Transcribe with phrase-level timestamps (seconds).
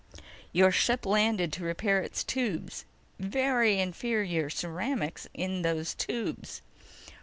[0.51, 2.85] Your ship landed to repair its tubes.
[3.19, 6.63] Very inferior ceramics in those tubes."